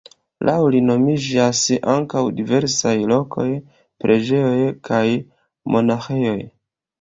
[0.47, 1.59] Laŭ li nomiĝas
[1.95, 3.45] ankaŭ diversaj lokoj,
[4.05, 4.57] preĝejoj
[4.91, 5.05] kaj
[5.77, 6.39] monaĥejoj.